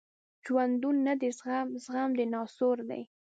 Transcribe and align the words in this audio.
ژوندون 0.45 0.95
نه 1.07 1.13
دی 1.19 1.29
زخم، 1.37 1.67
زخم 1.83 2.09
د 2.19 2.19
ناسور 2.33 2.77
دی 2.89 3.03